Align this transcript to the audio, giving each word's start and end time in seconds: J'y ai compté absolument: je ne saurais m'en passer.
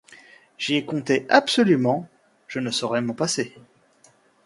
J'y 0.57 0.77
ai 0.77 0.83
compté 0.83 1.27
absolument: 1.29 2.09
je 2.47 2.57
ne 2.57 2.71
saurais 2.71 3.03
m'en 3.03 3.13
passer. 3.13 3.55